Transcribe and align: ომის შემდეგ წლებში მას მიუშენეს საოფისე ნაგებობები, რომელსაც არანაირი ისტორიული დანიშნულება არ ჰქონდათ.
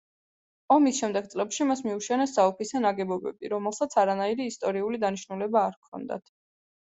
ომის 0.75 1.01
შემდეგ 1.01 1.27
წლებში 1.33 1.67
მას 1.71 1.83
მიუშენეს 1.87 2.33
საოფისე 2.37 2.81
ნაგებობები, 2.85 3.51
რომელსაც 3.53 3.95
არანაირი 4.05 4.49
ისტორიული 4.53 5.03
დანიშნულება 5.05 5.63
არ 5.67 5.79
ჰქონდათ. 5.79 6.35